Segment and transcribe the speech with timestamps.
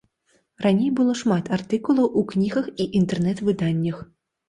[0.65, 4.07] Раней было шмат артыкулаў у кнігах і інтэрнэт-выданнях.